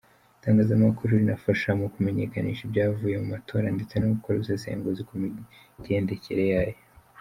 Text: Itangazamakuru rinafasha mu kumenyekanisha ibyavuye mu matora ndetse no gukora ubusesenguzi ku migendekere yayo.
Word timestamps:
Itangazamakuru 0.37 1.09
rinafasha 1.19 1.69
mu 1.79 1.87
kumenyekanisha 1.93 2.61
ibyavuye 2.65 3.15
mu 3.21 3.27
matora 3.33 3.67
ndetse 3.75 3.93
no 3.97 4.07
gukora 4.13 4.35
ubusesenguzi 4.37 5.01
ku 5.07 5.13
migendekere 5.21 6.43
yayo. 6.53 6.77